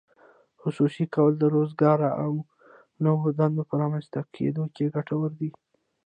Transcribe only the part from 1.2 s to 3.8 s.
د روزګار او نوو دندو په